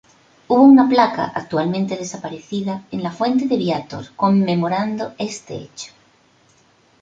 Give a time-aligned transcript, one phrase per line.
[0.47, 5.93] Hubo una placa, actualmente desaparecida, en la fuente de Viator conmemorando este hecho.